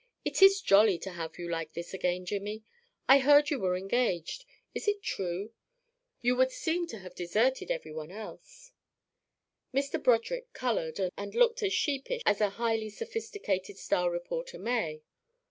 [0.25, 2.63] It is jolly to have you like this again, Jimmy.
[3.07, 4.45] I heard you were engaged.
[4.73, 5.51] Is it true?
[6.23, 8.71] You would seem to have deserted every one else."
[9.71, 10.01] Mr.
[10.01, 15.03] Broderick coloured and looked as sheepish as a highly sophisticated star reporter may.